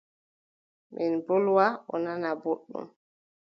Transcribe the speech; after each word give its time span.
Min 0.93 1.11
mbolwa 1.19 1.65
o 1.93 1.95
nana 2.03 2.29
boɗɗum. 2.41 2.85